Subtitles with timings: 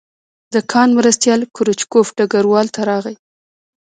[0.53, 3.15] د کان مرستیال کروچکوف ډګروال ته راغی